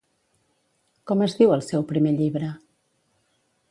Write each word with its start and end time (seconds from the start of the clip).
Com 1.11 1.23
es 1.27 1.37
diu 1.43 1.55
el 1.59 1.63
seu 1.69 1.87
primer 1.93 2.17
llibre? 2.19 2.53